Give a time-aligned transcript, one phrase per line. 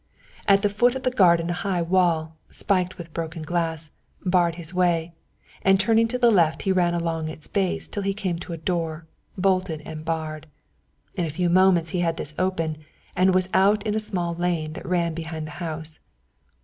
[0.47, 3.91] At the foot of the garden a high wall, spiked with broken glass,
[4.25, 5.13] barred his way,
[5.61, 8.53] and turning to the left he ran along at its base till he came to
[8.53, 9.05] a door,
[9.37, 10.47] bolted and barred.
[11.13, 12.79] In a few moments he had this open,
[13.15, 15.99] and was out in a small lane that ran behind the house.